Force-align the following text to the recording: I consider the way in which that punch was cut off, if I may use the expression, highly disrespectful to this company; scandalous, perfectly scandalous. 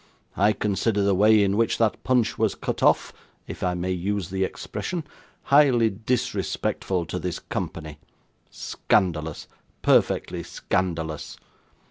I 0.35 0.53
consider 0.53 1.03
the 1.03 1.13
way 1.13 1.43
in 1.43 1.55
which 1.57 1.77
that 1.77 2.03
punch 2.03 2.35
was 2.35 2.55
cut 2.55 2.81
off, 2.81 3.13
if 3.45 3.61
I 3.61 3.75
may 3.75 3.91
use 3.91 4.31
the 4.31 4.43
expression, 4.43 5.03
highly 5.43 5.91
disrespectful 5.91 7.05
to 7.05 7.19
this 7.19 7.37
company; 7.37 7.99
scandalous, 8.49 9.47
perfectly 9.83 10.41
scandalous. 10.41 11.37